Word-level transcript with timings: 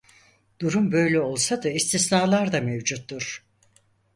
Durum 0.61 0.91
böyle 0.91 1.19
olsa 1.21 1.63
da 1.63 1.69
istisnalar 1.69 2.51
da 2.53 2.61
mevcuttur. 2.61 3.43